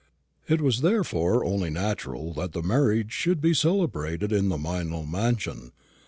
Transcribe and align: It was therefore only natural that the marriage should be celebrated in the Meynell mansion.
It 0.49 0.61
was 0.61 0.81
therefore 0.81 1.45
only 1.45 1.69
natural 1.69 2.33
that 2.33 2.53
the 2.53 2.63
marriage 2.63 3.11
should 3.11 3.39
be 3.39 3.53
celebrated 3.53 4.31
in 4.31 4.49
the 4.49 4.57
Meynell 4.57 5.05
mansion. 5.05 5.73